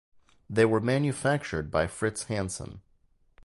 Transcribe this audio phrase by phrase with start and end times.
[0.49, 2.81] They were manufactured by Fritz Hansen.